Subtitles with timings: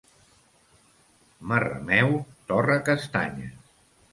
[1.51, 2.17] Marrameu,
[2.53, 3.57] torra castanyes!